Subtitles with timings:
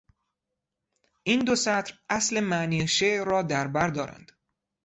[1.23, 4.31] این دو سطر اصل معنی شعر را در بر دارند.